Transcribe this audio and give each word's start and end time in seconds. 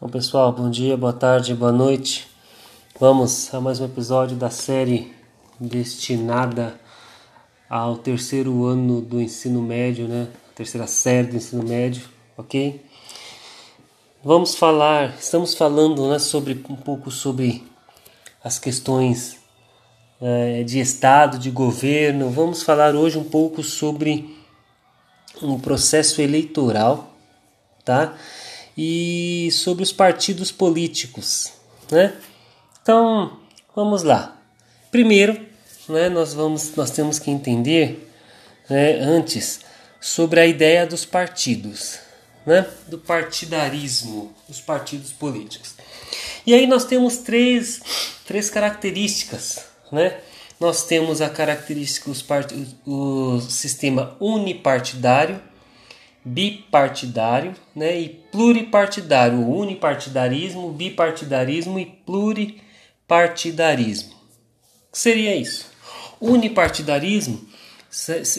Bom, 0.00 0.08
pessoal, 0.08 0.50
bom 0.50 0.70
dia, 0.70 0.96
boa 0.96 1.12
tarde, 1.12 1.54
boa 1.54 1.70
noite. 1.70 2.26
Vamos 2.98 3.52
a 3.52 3.60
mais 3.60 3.80
um 3.80 3.84
episódio 3.84 4.34
da 4.34 4.48
série 4.48 5.14
destinada 5.60 6.80
ao 7.68 7.98
terceiro 7.98 8.64
ano 8.64 9.02
do 9.02 9.20
ensino 9.20 9.60
médio, 9.60 10.08
né? 10.08 10.28
Terceira 10.54 10.86
série 10.86 11.26
do 11.26 11.36
ensino 11.36 11.62
médio, 11.62 12.08
ok? 12.34 12.82
Vamos 14.24 14.54
falar, 14.54 15.16
estamos 15.20 15.52
falando 15.52 16.08
né, 16.08 16.18
sobre 16.18 16.54
um 16.70 16.76
pouco 16.76 17.10
sobre 17.10 17.62
as 18.42 18.58
questões 18.58 19.36
é, 20.18 20.62
de 20.62 20.80
Estado, 20.80 21.38
de 21.38 21.50
governo. 21.50 22.30
Vamos 22.30 22.62
falar 22.62 22.94
hoje 22.94 23.18
um 23.18 23.24
pouco 23.24 23.62
sobre 23.62 24.34
um 25.42 25.60
processo 25.60 26.22
eleitoral, 26.22 27.12
tá? 27.84 28.14
E 28.76 29.50
sobre 29.52 29.82
os 29.82 29.92
partidos 29.92 30.50
políticos, 30.50 31.52
né? 31.90 32.14
Então, 32.82 33.38
vamos 33.74 34.02
lá. 34.02 34.40
Primeiro, 34.90 35.38
né, 35.88 36.08
nós 36.08 36.32
vamos, 36.34 36.74
nós 36.74 36.90
temos 36.90 37.18
que 37.18 37.30
entender, 37.30 38.10
né, 38.68 38.98
antes 39.00 39.60
sobre 40.00 40.40
a 40.40 40.46
ideia 40.46 40.86
dos 40.86 41.04
partidos, 41.04 41.98
né, 42.46 42.66
do 42.86 42.98
partidarismo, 42.98 44.34
dos 44.48 44.60
partidos 44.60 45.12
políticos. 45.12 45.74
E 46.46 46.54
aí 46.54 46.66
nós 46.66 46.84
temos 46.84 47.18
três, 47.18 47.80
três 48.26 48.48
características, 48.48 49.64
né? 49.92 50.18
Nós 50.58 50.84
temos 50.84 51.20
a 51.20 51.30
característica 51.30 52.10
os 52.10 52.22
part... 52.22 52.54
o 52.86 53.40
sistema 53.40 54.16
unipartidário, 54.20 55.40
bipartidário, 56.24 57.54
né? 57.74 57.98
E 57.98 58.08
pluripartidário, 58.30 59.48
unipartidarismo, 59.48 60.70
bipartidarismo 60.72 61.78
e 61.78 61.86
pluripartidarismo. 61.86 64.12
O 64.12 64.16
que 64.92 64.98
seria 64.98 65.34
isso? 65.34 65.70
Unipartidarismo 66.20 67.48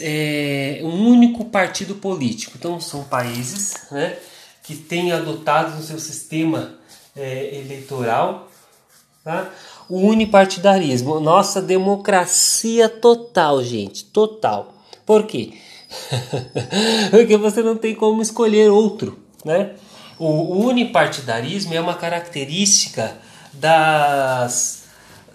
é 0.00 0.80
um 0.82 1.08
único 1.08 1.44
partido 1.46 1.96
político. 1.96 2.52
Então 2.56 2.80
são 2.80 3.04
países, 3.04 3.74
né, 3.90 4.16
que 4.62 4.74
têm 4.74 5.12
adotado 5.12 5.76
no 5.76 5.82
seu 5.82 5.98
sistema 5.98 6.78
é, 7.16 7.58
eleitoral, 7.58 8.48
tá? 9.22 9.50
O 9.88 9.98
unipartidarismo, 9.98 11.20
nossa 11.20 11.60
democracia 11.60 12.88
total, 12.88 13.62
gente, 13.62 14.06
total. 14.06 14.74
Por 15.04 15.26
quê? 15.26 15.52
Porque 17.10 17.36
você 17.36 17.62
não 17.62 17.76
tem 17.76 17.94
como 17.94 18.22
escolher 18.22 18.70
outro, 18.70 19.18
né? 19.44 19.72
O 20.18 20.66
unipartidarismo 20.66 21.74
é 21.74 21.80
uma 21.80 21.94
característica 21.94 23.16
das, 23.52 24.84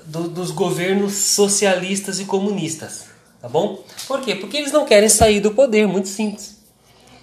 do, 0.05 0.27
dos 0.29 0.51
governos 0.51 1.13
socialistas 1.13 2.19
e 2.19 2.25
comunistas, 2.25 3.05
tá 3.41 3.49
bom? 3.49 3.83
Por 4.07 4.21
quê? 4.21 4.35
Porque 4.35 4.57
eles 4.57 4.71
não 4.71 4.85
querem 4.85 5.09
sair 5.09 5.39
do 5.39 5.51
poder, 5.51 5.87
muito 5.87 6.07
simples. 6.07 6.57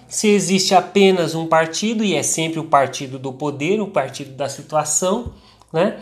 Se 0.07 0.27
existe 0.27 0.75
apenas 0.75 1.33
um 1.33 1.47
partido, 1.47 2.03
e 2.03 2.13
é 2.13 2.21
sempre 2.21 2.59
o 2.59 2.65
partido 2.65 3.17
do 3.17 3.33
poder, 3.33 3.81
o 3.81 3.87
partido 3.87 4.31
da 4.31 4.47
situação, 4.47 5.33
né? 5.73 5.97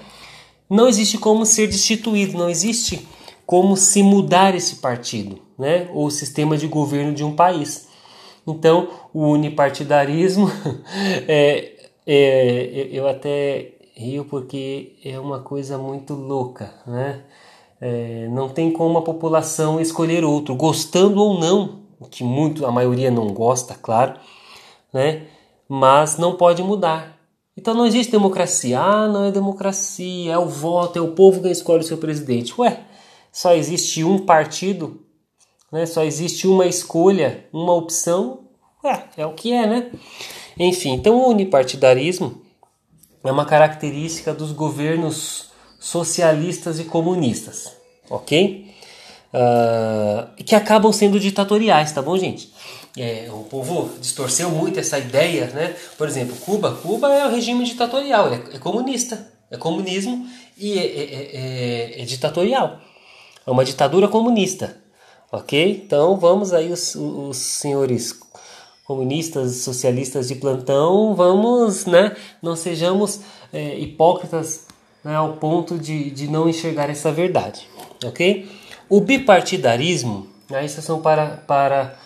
não 0.69 0.87
existe 0.87 1.17
como 1.17 1.45
ser 1.45 1.67
destituído, 1.67 2.37
não 2.37 2.49
existe 2.49 3.07
como 3.45 3.77
se 3.77 4.01
mudar 4.01 4.55
esse 4.55 4.77
partido, 4.77 5.39
né? 5.57 5.89
ou 5.93 6.07
o 6.07 6.11
sistema 6.11 6.57
de 6.57 6.67
governo 6.67 7.13
de 7.13 7.23
um 7.23 7.35
país. 7.35 7.87
Então, 8.45 8.89
o 9.13 9.27
unipartidarismo, 9.27 10.49
é, 11.27 11.89
é, 12.05 12.89
eu 12.91 13.07
até 13.07 13.73
rio 13.95 14.25
porque 14.25 14.97
é 15.03 15.19
uma 15.19 15.39
coisa 15.39 15.77
muito 15.77 16.13
louca, 16.13 16.73
né? 16.85 17.21
É, 17.79 18.27
não 18.29 18.47
tem 18.47 18.71
como 18.71 18.97
a 18.97 19.01
população 19.01 19.79
escolher 19.79 20.23
outro, 20.23 20.55
gostando 20.55 21.21
ou 21.21 21.37
não 21.37 21.83
que 22.09 22.23
muito 22.23 22.65
a 22.65 22.71
maioria 22.71 23.11
não 23.11 23.27
gosta, 23.27 23.75
claro, 23.75 24.19
né? 24.93 25.23
Mas 25.67 26.17
não 26.17 26.35
pode 26.35 26.61
mudar. 26.63 27.17
Então 27.55 27.73
não 27.73 27.85
existe 27.85 28.11
democracia. 28.11 28.79
Ah, 28.79 29.07
não 29.07 29.25
é 29.25 29.31
democracia, 29.31 30.33
é 30.33 30.37
o 30.37 30.47
voto, 30.47 30.97
é 30.97 31.01
o 31.01 31.11
povo 31.11 31.41
que 31.41 31.49
escolhe 31.49 31.81
o 31.81 31.87
seu 31.87 31.97
presidente. 31.97 32.53
Ué, 32.59 32.81
só 33.31 33.53
existe 33.53 34.03
um 34.03 34.19
partido, 34.19 35.01
né? 35.73 35.85
Só 35.85 36.03
existe 36.03 36.47
uma 36.47 36.65
escolha, 36.65 37.45
uma 37.51 37.73
opção. 37.73 38.45
Ué, 38.83 39.03
é 39.17 39.25
o 39.25 39.33
que 39.33 39.51
é, 39.51 39.67
né? 39.67 39.91
Enfim, 40.57 40.93
então 40.93 41.15
o 41.15 41.29
unipartidarismo 41.29 42.41
é 43.23 43.31
uma 43.31 43.45
característica 43.45 44.33
dos 44.33 44.53
governos 44.53 45.51
socialistas 45.79 46.79
e 46.79 46.85
comunistas, 46.85 47.75
ok? 48.09 48.73
uh, 49.33 50.43
que 50.43 50.55
acabam 50.55 50.91
sendo 50.93 51.19
ditatoriais, 51.19 51.91
tá 51.91 52.01
bom, 52.01 52.17
gente? 52.17 52.51
É, 52.95 53.27
o 53.31 53.43
povo 53.43 53.89
distorceu 53.99 54.51
muito 54.51 54.79
essa 54.79 54.99
ideia, 54.99 55.47
né? 55.47 55.75
Por 55.97 56.07
exemplo, 56.07 56.35
Cuba. 56.35 56.73
Cuba 56.75 57.11
é 57.11 57.25
um 57.25 57.31
regime 57.31 57.65
ditatorial, 57.65 58.31
é, 58.31 58.35
é 58.53 58.59
comunista, 58.59 59.27
é 59.49 59.57
comunismo 59.57 60.27
e 60.55 60.77
é, 60.77 60.85
é, 60.85 61.97
é, 61.97 62.01
é, 62.01 62.05
ditatorial. 62.05 62.79
É 63.45 63.49
uma 63.49 63.65
ditadura 63.65 64.07
comunista, 64.07 64.77
ok? 65.33 65.83
Então 65.83 66.15
vamos 66.15 66.53
aí 66.53 66.71
os, 66.71 66.93
os 66.93 67.37
senhores 67.37 68.17
comunistas, 68.85 69.55
socialistas 69.57 70.27
de 70.27 70.35
plantão, 70.35 71.15
vamos, 71.15 71.87
né? 71.87 72.15
Não 72.41 72.55
sejamos 72.55 73.21
é, 73.51 73.79
hipócritas 73.79 74.67
né, 75.03 75.15
ao 75.15 75.33
ponto 75.33 75.79
de, 75.79 76.11
de 76.11 76.27
não 76.27 76.47
enxergar 76.47 76.89
essa 76.89 77.11
verdade, 77.11 77.67
ok? 78.05 78.47
O 78.87 79.01
bipartidarismo, 79.01 80.27
né, 80.49 80.63
isso 80.65 80.81
são 80.83 81.01
para, 81.01 81.37
para 81.47 81.97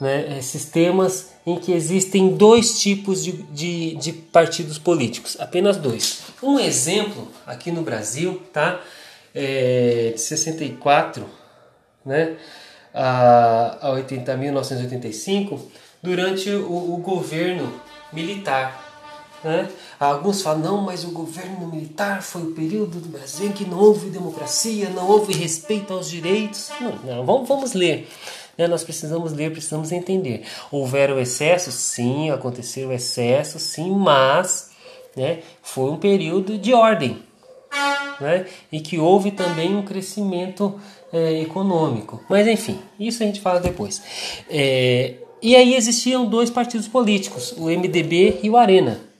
né, 0.00 0.40
sistemas 0.42 1.30
em 1.46 1.56
que 1.56 1.72
existem 1.72 2.34
dois 2.34 2.80
tipos 2.80 3.22
de, 3.22 3.32
de, 3.32 3.94
de, 3.94 4.12
partidos 4.12 4.78
políticos, 4.78 5.36
apenas 5.38 5.76
dois. 5.76 6.22
Um 6.42 6.58
exemplo 6.58 7.28
aqui 7.46 7.70
no 7.70 7.82
Brasil, 7.82 8.42
tá? 8.52 8.80
É, 9.34 10.12
de 10.14 10.20
64 10.20 11.24
né, 12.04 12.36
a, 12.94 13.78
a 13.80 13.90
80, 13.90 14.36
1985, 14.36 15.60
durante 16.02 16.50
o, 16.50 16.94
o 16.94 16.96
governo 16.98 17.72
militar. 18.12 18.90
Né? 19.42 19.68
Alguns 19.98 20.42
falam, 20.42 20.60
não, 20.60 20.80
mas 20.82 21.04
o 21.04 21.10
governo 21.10 21.66
militar 21.66 22.22
foi 22.22 22.42
o 22.42 22.52
período 22.52 23.00
do 23.00 23.08
Brasil 23.08 23.48
em 23.48 23.52
que 23.52 23.64
não 23.64 23.78
houve 23.78 24.08
democracia, 24.08 24.88
não 24.90 25.08
houve 25.08 25.32
respeito 25.32 25.92
aos 25.92 26.08
direitos. 26.08 26.70
Não, 26.80 26.96
não 26.96 27.26
vamos, 27.26 27.48
vamos 27.48 27.72
ler. 27.72 28.08
Né? 28.56 28.68
Nós 28.68 28.84
precisamos 28.84 29.32
ler, 29.32 29.50
precisamos 29.50 29.90
entender. 29.90 30.44
Houveram 30.70 31.18
excessos? 31.18 31.74
Sim, 31.74 32.30
aconteceram 32.30 32.92
excessos, 32.92 33.62
sim, 33.62 33.90
mas 33.90 34.70
né, 35.16 35.40
foi 35.62 35.90
um 35.90 35.96
período 35.96 36.56
de 36.58 36.72
ordem. 36.72 37.22
Né? 38.20 38.46
E 38.70 38.80
que 38.80 38.98
houve 38.98 39.32
também 39.32 39.74
um 39.74 39.82
crescimento 39.82 40.80
é, 41.12 41.40
econômico. 41.40 42.24
Mas 42.28 42.46
enfim, 42.46 42.80
isso 42.98 43.22
a 43.22 43.26
gente 43.26 43.40
fala 43.40 43.60
depois. 43.60 44.02
É, 44.48 45.14
e 45.40 45.56
aí 45.56 45.74
existiam 45.74 46.24
dois 46.26 46.50
partidos 46.50 46.88
políticos, 46.88 47.52
o 47.56 47.66
MDB 47.66 48.40
e 48.42 48.50
o 48.50 48.56
Arena 48.56 49.12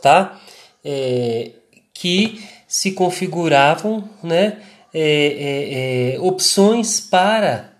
tá? 0.00 0.38
É, 0.84 1.50
que 1.92 2.42
se 2.66 2.92
configuravam 2.92 4.08
né, 4.22 4.62
é, 4.94 5.00
é, 5.00 6.14
é, 6.14 6.20
opções 6.20 7.00
para, 7.00 7.72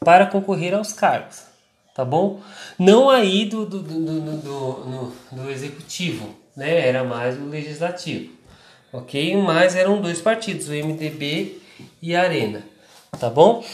para 0.00 0.26
concorrer 0.26 0.74
aos 0.74 0.92
cargos, 0.92 1.42
tá 1.94 2.04
bom? 2.04 2.40
Não 2.78 3.08
aí 3.08 3.44
do, 3.44 3.64
do, 3.64 3.82
do, 3.82 4.20
do, 4.20 5.12
do, 5.32 5.50
executivo, 5.50 6.34
né? 6.56 6.88
era 6.88 7.04
mais 7.04 7.38
o 7.38 7.46
legislativo, 7.46 8.32
ok? 8.92 9.36
Mas 9.36 9.76
eram 9.76 10.00
dois 10.00 10.20
partidos, 10.20 10.68
o 10.68 10.72
MDB 10.72 11.60
e 12.00 12.14
Arena, 12.14 12.64
tá 13.18 13.30
bom? 13.30 13.64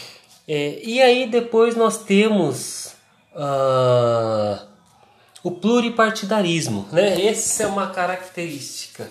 É, 0.47 0.81
e 0.83 1.01
aí 1.01 1.29
depois 1.29 1.77
nós 1.77 1.99
temos... 2.05 2.95
Uh, 3.35 4.73
o 5.43 5.51
pluripartidarismo, 5.51 6.87
né? 6.93 7.27
Essa 7.27 7.65
é 7.65 7.67
uma 7.67 7.89
característica 7.89 9.11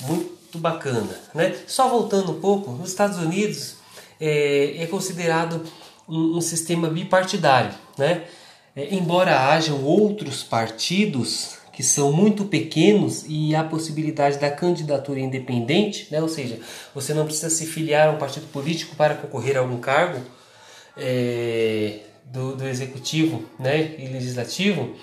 muito 0.00 0.58
bacana, 0.58 1.16
né? 1.34 1.56
Só 1.66 1.88
voltando 1.88 2.32
um 2.32 2.40
pouco, 2.40 2.72
nos 2.72 2.90
Estados 2.90 3.18
Unidos 3.18 3.76
é, 4.20 4.82
é 4.82 4.86
considerado 4.86 5.62
um, 6.08 6.38
um, 6.38 6.40
sistema 6.40 6.88
bipartidário, 6.88 7.72
né? 7.96 8.24
É, 8.74 8.94
embora 8.94 9.48
hajam 9.48 9.82
outros 9.84 10.42
partidos 10.42 11.58
que 11.80 11.86
são 11.86 12.12
muito 12.12 12.44
pequenos 12.44 13.24
e 13.26 13.54
há 13.54 13.64
possibilidade 13.64 14.36
da 14.36 14.50
candidatura 14.50 15.18
independente, 15.18 16.08
né? 16.10 16.20
ou 16.20 16.28
seja, 16.28 16.58
você 16.94 17.14
não 17.14 17.24
precisa 17.24 17.48
se 17.48 17.64
filiar 17.64 18.08
a 18.08 18.10
um 18.10 18.18
partido 18.18 18.46
político 18.48 18.94
para 18.96 19.14
concorrer 19.14 19.56
a 19.56 19.60
algum 19.60 19.78
cargo 19.78 20.20
é, 20.94 22.00
do, 22.26 22.54
do 22.54 22.68
executivo 22.68 23.46
né? 23.58 23.94
e 23.98 24.08
legislativo, 24.08 24.94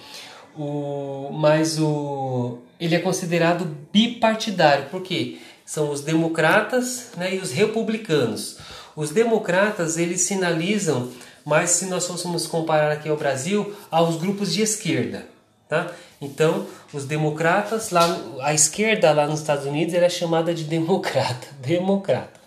o, 0.55 1.31
mas 1.33 1.79
o, 1.79 2.59
ele 2.79 2.93
é 2.93 2.99
considerado 2.99 3.75
bipartidário, 3.91 4.85
porque 4.91 5.39
são 5.65 5.89
os 5.89 6.01
democratas 6.01 7.09
né, 7.17 7.33
e 7.33 7.39
os 7.39 7.51
republicanos. 7.51 8.59
Os 8.95 9.09
democratas 9.09 9.97
eles 9.97 10.21
sinalizam, 10.21 11.09
mas 11.43 11.71
se 11.71 11.87
nós 11.87 12.05
fôssemos 12.05 12.45
comparar 12.45 12.91
aqui 12.91 13.09
ao 13.09 13.17
Brasil, 13.17 13.75
aos 13.89 14.17
grupos 14.17 14.53
de 14.53 14.61
esquerda. 14.61 15.36
Tá? 15.67 15.91
Então, 16.21 16.65
os 16.93 17.03
democratas, 17.05 17.91
lá, 17.91 18.05
a 18.41 18.53
esquerda 18.53 19.11
lá 19.11 19.27
nos 19.27 19.41
Estados 19.41 19.65
Unidos 19.65 19.93
ela 19.93 20.05
é 20.05 20.09
chamada 20.09 20.53
de 20.53 20.63
democrata. 20.63 21.47
democrata. 21.59 22.39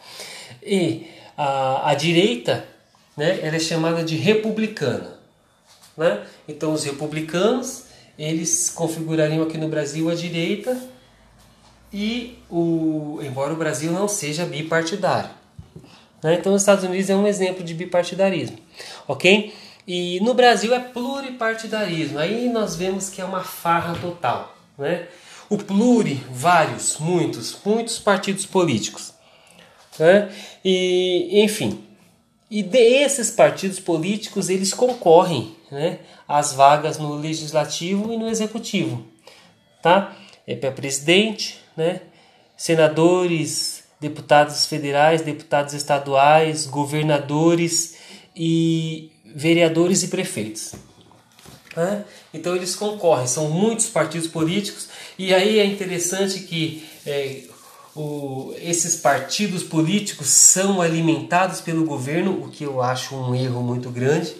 E 0.62 1.06
a, 1.36 1.90
a 1.90 1.94
direita 1.94 2.64
né, 3.16 3.40
é 3.42 3.58
chamada 3.58 4.02
de 4.02 4.16
republicana. 4.16 5.18
Né? 5.96 6.24
Então, 6.48 6.72
os 6.72 6.84
republicanos 6.84 7.90
eles 8.20 8.68
configurariam 8.68 9.42
aqui 9.42 9.56
no 9.56 9.66
Brasil 9.66 10.10
a 10.10 10.14
direita 10.14 10.78
e 11.90 12.38
o 12.50 13.18
embora 13.22 13.54
o 13.54 13.56
Brasil 13.56 13.90
não 13.90 14.06
seja 14.06 14.44
bipartidário. 14.44 15.30
Né? 16.22 16.34
Então 16.34 16.52
os 16.52 16.60
Estados 16.60 16.84
Unidos 16.84 17.08
é 17.08 17.16
um 17.16 17.26
exemplo 17.26 17.64
de 17.64 17.72
bipartidarismo, 17.72 18.58
ok? 19.08 19.54
E 19.86 20.20
no 20.20 20.34
Brasil 20.34 20.74
é 20.74 20.78
pluripartidarismo. 20.78 22.18
Aí 22.18 22.48
nós 22.48 22.76
vemos 22.76 23.08
que 23.08 23.20
é 23.20 23.24
uma 23.24 23.42
farra 23.42 23.96
total, 24.00 24.56
né? 24.78 25.08
O 25.48 25.58
pluri, 25.58 26.22
vários, 26.30 26.98
muitos, 26.98 27.58
muitos 27.64 27.98
partidos 27.98 28.46
políticos, 28.46 29.12
né? 29.98 30.30
E 30.64 31.42
enfim, 31.42 31.84
e 32.50 32.62
desses 32.62 33.30
partidos 33.30 33.78
políticos 33.78 34.48
eles 34.48 34.74
concorrem 34.74 35.54
né, 35.70 36.00
as 36.26 36.52
vagas 36.52 36.98
no 36.98 37.14
legislativo 37.14 38.12
e 38.12 38.16
no 38.16 38.28
executivo, 38.28 39.04
tá? 39.80 40.16
É 40.46 40.56
para 40.56 40.72
presidente, 40.72 41.60
né? 41.76 42.00
Senadores, 42.56 43.84
deputados 44.00 44.66
federais, 44.66 45.22
deputados 45.22 45.74
estaduais, 45.74 46.66
governadores 46.66 47.96
e 48.34 49.12
vereadores 49.34 50.02
e 50.02 50.08
prefeitos. 50.08 50.72
Né? 51.76 52.04
Então 52.34 52.54
eles 52.56 52.74
concorrem, 52.74 53.26
são 53.26 53.48
muitos 53.48 53.86
partidos 53.86 54.26
políticos 54.26 54.88
e 55.18 55.32
aí 55.32 55.58
é 55.58 55.64
interessante 55.64 56.40
que 56.40 56.84
é, 57.06 57.42
o, 57.94 58.54
esses 58.60 58.96
partidos 58.96 59.62
políticos 59.62 60.26
são 60.28 60.82
alimentados 60.82 61.60
pelo 61.60 61.84
governo, 61.84 62.44
o 62.44 62.48
que 62.48 62.64
eu 62.64 62.82
acho 62.82 63.14
um 63.14 63.34
erro 63.34 63.62
muito 63.62 63.90
grande 63.90 64.34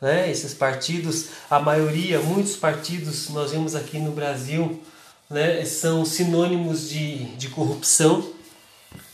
né? 0.00 0.30
Esses 0.30 0.54
partidos, 0.54 1.26
a 1.50 1.60
maioria, 1.60 2.20
muitos 2.20 2.56
partidos 2.56 3.28
nós 3.30 3.50
vemos 3.52 3.74
aqui 3.74 3.98
no 3.98 4.12
Brasil, 4.12 4.80
né? 5.28 5.64
São 5.64 6.04
sinônimos 6.04 6.88
de, 6.88 7.24
de 7.36 7.48
corrupção, 7.48 8.26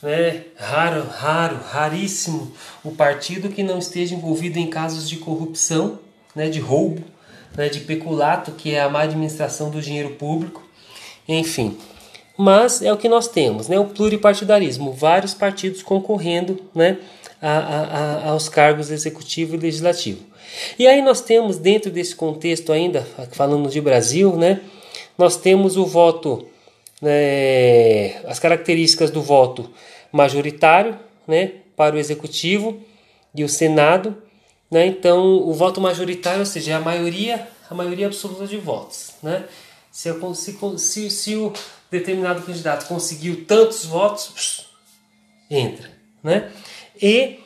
né? 0.03 0.45
Raro, 0.57 1.07
raro, 1.09 1.59
raríssimo 1.69 2.53
o 2.85 2.91
partido 2.91 3.49
que 3.49 3.63
não 3.63 3.79
esteja 3.79 4.15
envolvido 4.15 4.59
em 4.59 4.69
casos 4.69 5.09
de 5.09 5.17
corrupção, 5.17 5.99
né? 6.35 6.49
De 6.49 6.61
roubo, 6.61 7.03
né? 7.57 7.69
De 7.69 7.81
peculato, 7.81 8.53
que 8.53 8.75
é 8.75 8.81
a 8.81 8.89
má 8.89 9.03
administração 9.03 9.71
do 9.71 9.81
dinheiro 9.81 10.11
público, 10.11 10.63
enfim. 11.29 11.77
Mas 12.39 12.83
é 12.83 12.93
o 12.93 12.97
que 12.97 13.09
nós 13.09 13.29
temos, 13.29 13.69
né? 13.69 13.79
O 13.79 13.87
pluripartidarismo, 13.87 14.93
vários 14.93 15.35
partidos 15.35 15.83
concorrendo, 15.83 16.61
né? 16.75 16.99
A, 17.41 17.51
a, 17.51 17.83
a, 17.83 18.31
aos 18.31 18.49
cargos 18.49 18.91
executivo 18.91 19.55
e 19.55 19.59
legislativo. 19.59 20.21
E 20.79 20.87
aí 20.87 21.03
nós 21.03 21.21
temos 21.21 21.59
dentro 21.59 21.91
desse 21.91 22.15
contexto 22.15 22.73
ainda, 22.73 23.07
falando 23.33 23.69
de 23.69 23.81
Brasil, 23.81 24.37
né, 24.37 24.61
nós 25.17 25.37
temos 25.37 25.77
o 25.77 25.85
voto, 25.85 26.47
né, 27.01 28.17
as 28.27 28.39
características 28.39 29.11
do 29.11 29.23
voto 29.23 29.71
majoritário, 30.13 30.99
né, 31.27 31.53
para 31.77 31.95
o 31.95 31.99
executivo 31.99 32.81
e 33.35 33.45
o 33.45 33.49
senado, 33.49 34.17
né, 34.71 34.87
então 34.87 35.37
o 35.47 35.53
voto 35.53 35.81
majoritário, 35.81 36.41
ou 36.41 36.47
seja, 36.47 36.73
é 36.73 36.75
a 36.75 36.81
maioria, 36.81 37.47
a 37.71 37.75
maioria 37.75 38.07
absoluta 38.07 38.47
de 38.47 38.57
votos, 38.57 39.13
né, 39.23 39.45
se, 39.91 40.11
se, 40.35 40.79
se, 40.79 41.11
se 41.11 41.37
o 41.37 41.53
determinado 41.91 42.43
candidato 42.43 42.87
conseguiu 42.87 43.45
tantos 43.45 43.85
votos, 43.85 44.67
entra, 45.51 45.91
né, 46.23 46.51
e 47.01 47.41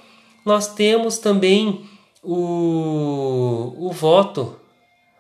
nós 0.45 0.69
temos 0.75 1.19
também 1.19 1.89
o, 2.23 3.75
o 3.79 3.93
voto 3.93 4.59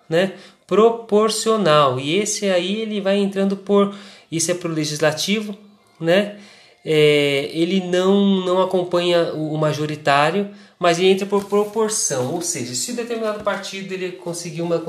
né, 0.09 0.35
proporcional. 0.67 1.99
E 1.99 2.17
esse 2.17 2.49
aí 2.49 2.81
ele 2.81 3.00
vai 3.00 3.17
entrando 3.17 3.56
por. 3.56 3.94
Isso 4.31 4.50
é 4.50 4.55
para 4.55 4.69
o 4.69 4.73
legislativo, 4.75 5.56
né? 5.99 6.37
É, 6.85 7.50
ele 7.53 7.81
não, 7.81 8.44
não 8.44 8.62
acompanha 8.62 9.32
o 9.35 9.56
majoritário, 9.59 10.50
mas 10.79 10.99
ele 10.99 11.09
entra 11.11 11.27
por 11.27 11.44
proporção. 11.44 12.32
Ou 12.32 12.41
seja, 12.41 12.75
se 12.75 12.93
determinado 12.93 13.44
partido 13.44 13.93
ele 13.93 14.12
conseguiu 14.12 14.65
uma. 14.65 14.82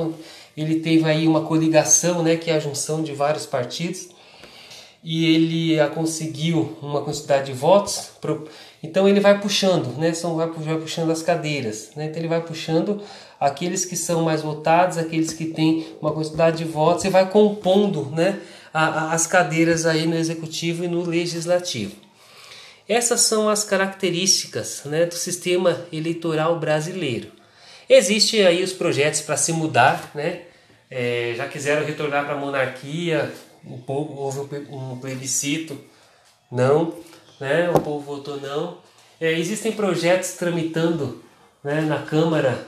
Ele 0.56 0.80
teve 0.80 1.06
aí 1.06 1.28
uma 1.28 1.42
coligação, 1.42 2.22
né, 2.24 2.36
que 2.36 2.52
é 2.52 2.56
a 2.56 2.60
junção 2.60 3.02
de 3.02 3.14
vários 3.14 3.46
partidos, 3.46 4.10
e 5.04 5.26
ele 5.34 5.80
a 5.80 5.88
conseguiu 5.88 6.78
uma 6.82 7.02
quantidade 7.02 7.48
de 7.48 7.54
votos 7.54 8.12
então 8.84 9.08
ele 9.08 9.20
vai 9.20 9.40
puxando, 9.40 9.96
né? 9.98 10.14
São, 10.14 10.36
vai, 10.36 10.48
vai 10.50 10.78
puxando 10.78 11.12
as 11.12 11.22
cadeiras, 11.22 11.92
né? 11.96 12.06
Então 12.06 12.20
ele 12.20 12.28
vai 12.28 12.42
puxando 12.42 13.02
aqueles 13.40 13.86
que 13.86 13.96
são 13.96 14.24
mais 14.24 14.42
votados, 14.42 14.98
aqueles 14.98 15.34
que 15.34 15.46
têm 15.46 15.88
uma 16.02 16.12
quantidade 16.12 16.58
de 16.58 16.66
votos 16.66 17.06
e 17.06 17.10
vai 17.10 17.30
compondo, 17.30 18.10
né? 18.12 18.40
A, 18.74 19.14
as 19.14 19.28
cadeiras 19.28 19.86
aí 19.86 20.06
no 20.06 20.16
executivo 20.16 20.84
e 20.84 20.88
no 20.88 21.04
legislativo. 21.04 21.96
Essas 22.88 23.22
são 23.22 23.50
as 23.50 23.64
características 23.64 24.84
né, 24.86 25.06
do 25.06 25.16
sistema 25.16 25.86
eleitoral 25.92 26.60
brasileiro. 26.60 27.32
Existem 27.90 28.46
aí 28.46 28.64
os 28.64 28.74
projetos 28.74 29.22
para 29.22 29.38
se 29.38 29.54
mudar, 29.54 30.12
né? 30.14 30.44
É, 30.90 31.34
já 31.38 31.48
quiseram 31.48 31.86
retornar 31.86 32.26
para 32.26 32.34
a 32.34 32.38
monarquia, 32.38 33.32
o 33.64 33.78
povo 33.78 34.14
houve 34.14 34.68
um 34.70 34.98
plebiscito, 35.00 35.80
não 36.52 36.94
né? 37.42 37.70
o 37.72 37.82
povo 37.82 38.18
votou 38.18 38.40
não. 38.40 38.78
É, 39.20 39.32
existem 39.32 39.72
projetos 39.72 40.34
tramitando 40.34 41.24
né, 41.64 41.82
na 41.82 42.04
Câmara 42.04 42.68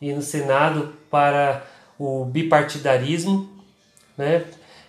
e 0.00 0.12
no 0.12 0.22
Senado 0.22 0.92
para 1.10 1.64
o 1.98 2.24
bipartidarismo. 2.26 3.50
Né? 4.16 4.44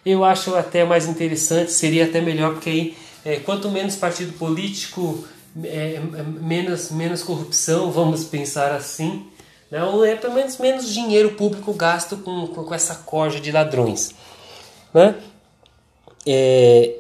Eu 0.06 0.24
acho 0.24 0.56
até 0.56 0.84
mais 0.84 1.08
interessante, 1.08 1.72
seria 1.72 2.06
até 2.06 2.20
melhor, 2.20 2.54
porque 2.54 2.70
aí, 2.70 2.98
é, 3.24 3.38
quanto 3.38 3.70
menos 3.70 3.96
partido 3.96 4.34
político, 4.34 5.26
é, 5.64 6.00
menos, 6.42 6.92
menos 6.92 7.24
corrupção, 7.24 7.92
vamos 7.92 8.24
pensar 8.24 8.72
assim. 8.72 9.26
Né? 9.72 9.84
Ou 9.84 10.06
é 10.06 10.16
pelo 10.16 10.34
menos 10.34 10.58
menos 10.58 10.94
dinheiro 10.94 11.32
público 11.32 11.74
gasto 11.74 12.18
com, 12.18 12.48
com, 12.48 12.64
com 12.64 12.74
essa 12.74 12.96
corja 12.96 13.40
de 13.40 13.52
ladrões. 13.52 14.14
Né? 14.94 15.16
É, 16.26 16.96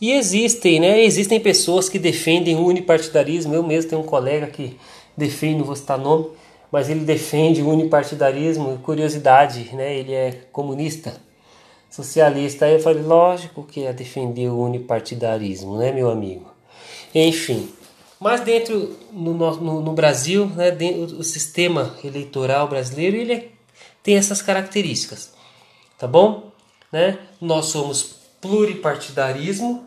e 0.00 0.12
existem, 0.12 0.80
né? 0.80 1.04
Existem 1.04 1.38
pessoas 1.38 1.88
que 1.88 1.98
defendem 1.98 2.56
o 2.56 2.64
unipartidarismo. 2.64 3.54
Eu 3.54 3.62
mesmo 3.62 3.90
tenho 3.90 4.02
um 4.02 4.06
colega 4.06 4.46
que 4.46 4.76
defende, 5.16 5.58
não 5.58 5.64
vou 5.64 5.76
citar 5.76 5.98
nome, 5.98 6.28
mas 6.72 6.88
ele 6.88 7.00
defende 7.00 7.60
o 7.60 7.68
unipartidarismo. 7.68 8.78
Curiosidade, 8.78 9.74
né? 9.74 9.94
Ele 9.94 10.12
é 10.12 10.40
comunista, 10.52 11.20
socialista. 11.90 12.64
Aí 12.64 12.74
eu 12.74 12.80
falei, 12.80 13.02
lógico 13.02 13.64
que 13.64 13.84
é 13.84 13.92
defender 13.92 14.48
o 14.48 14.60
unipartidarismo, 14.60 15.76
né, 15.76 15.92
meu 15.92 16.08
amigo? 16.08 16.50
Enfim, 17.14 17.68
mas 18.20 18.42
dentro 18.42 18.96
no, 19.12 19.32
no, 19.34 19.80
no 19.80 19.92
Brasil, 19.92 20.46
né, 20.46 20.70
dentro, 20.70 21.16
o 21.16 21.24
sistema 21.24 21.96
eleitoral 22.04 22.68
brasileiro 22.68 23.16
ele 23.16 23.32
é, 23.32 23.48
tem 24.02 24.16
essas 24.16 24.40
características, 24.40 25.32
tá 25.98 26.06
bom? 26.06 26.52
Né? 26.92 27.18
Nós 27.40 27.66
somos 27.66 28.16
pluripartidarismo, 28.40 29.86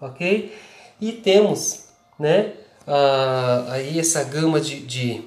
ok? 0.00 0.52
E 1.00 1.12
temos, 1.12 1.84
né, 2.18 2.54
uh, 2.86 3.70
aí 3.70 3.98
essa 3.98 4.24
gama 4.24 4.60
de, 4.60 4.80
de, 4.80 5.22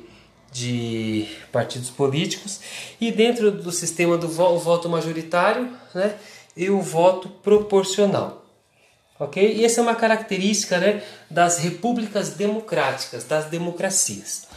de, 0.52 1.28
partidos 1.52 1.90
políticos 1.90 2.60
e 3.00 3.12
dentro 3.12 3.52
do 3.52 3.72
sistema 3.72 4.18
do 4.18 4.28
vo 4.28 4.58
voto 4.58 4.90
majoritário, 4.90 5.72
né, 5.94 6.16
e 6.56 6.70
o 6.70 6.82
voto 6.82 7.30
proporcional, 7.30 8.46
ok? 9.20 9.56
E 9.56 9.64
essa 9.64 9.80
é 9.80 9.84
uma 9.84 9.96
característica, 9.96 10.78
né, 10.78 11.04
das 11.30 11.60
repúblicas 11.60 12.32
democráticas, 12.32 13.24
das 13.24 13.46
democracias, 13.46 14.48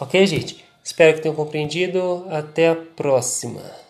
ok, 0.00 0.26
gente? 0.26 0.62
Espero 0.84 1.14
que 1.14 1.22
tenham 1.22 1.36
compreendido. 1.36 2.26
Até 2.28 2.68
a 2.68 2.74
próxima. 2.74 3.82